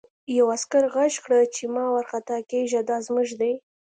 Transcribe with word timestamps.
یوه 0.37 0.53
عسکر 0.57 0.83
غږ 0.95 1.13
کړ 1.25 1.33
چې 1.55 1.63
مه 1.73 1.83
وارخطا 1.93 2.37
کېږه 2.51 2.79
دا 2.89 2.97
زموږ 3.07 3.29
دي 3.41 3.53